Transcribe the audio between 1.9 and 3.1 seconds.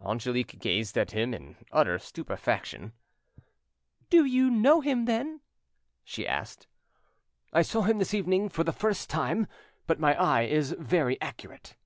stupefaction.